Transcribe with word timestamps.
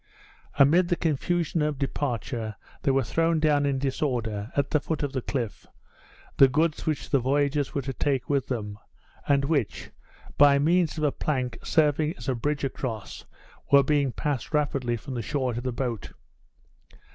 Amid 0.57 0.87
the 0.87 0.95
confusion 0.95 1.61
of 1.61 1.77
departure 1.77 2.55
there 2.81 2.91
were 2.91 3.03
thrown 3.03 3.39
down 3.39 3.67
in 3.67 3.77
disorder, 3.77 4.51
at 4.55 4.71
the 4.71 4.79
foot 4.79 5.03
of 5.03 5.13
the 5.13 5.21
cliff, 5.21 5.67
the 6.37 6.47
goods 6.47 6.87
which 6.87 7.11
the 7.11 7.19
voyagers 7.19 7.75
were 7.75 7.83
to 7.83 7.93
take 7.93 8.27
with 8.27 8.47
them, 8.47 8.79
and 9.27 9.45
which, 9.45 9.91
by 10.39 10.57
means 10.57 10.97
of 10.97 11.03
a 11.03 11.11
plank 11.11 11.59
serving 11.63 12.15
as 12.17 12.27
a 12.27 12.33
bridge 12.33 12.63
across, 12.63 13.25
were 13.71 13.83
being 13.83 14.11
passed 14.11 14.55
rapidly 14.55 14.97
from 14.97 15.13
the 15.13 15.21
shore 15.21 15.53
to 15.53 15.61
the 15.61 15.71
boat. 15.71 16.13